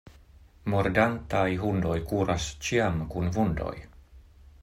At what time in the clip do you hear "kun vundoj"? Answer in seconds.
3.13-3.75